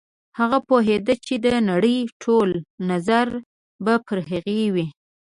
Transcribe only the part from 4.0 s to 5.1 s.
پر هغې وي.